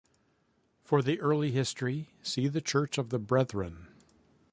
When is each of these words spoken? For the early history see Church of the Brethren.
For 0.83 1.03
the 1.03 1.21
early 1.21 1.51
history 1.51 2.09
see 2.23 2.49
Church 2.59 2.97
of 2.97 3.09
the 3.11 3.19
Brethren. 3.19 3.85